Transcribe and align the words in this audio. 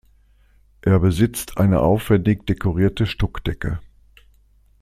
Er 0.81 0.97
besitzt 0.99 1.59
eine 1.59 1.81
aufwendig 1.81 2.47
dekorierte 2.47 3.05
Stuckdecke. 3.05 3.79